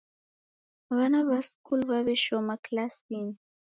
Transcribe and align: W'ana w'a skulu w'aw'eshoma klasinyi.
W'ana 0.95 1.19
w'a 1.27 1.39
skulu 1.49 1.83
w'aw'eshoma 1.89 2.55
klasinyi. 2.65 3.35